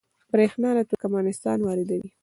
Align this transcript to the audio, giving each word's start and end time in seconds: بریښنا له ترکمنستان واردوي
بریښنا 0.31 0.69
له 0.77 0.83
ترکمنستان 0.89 1.57
واردوي 1.63 2.09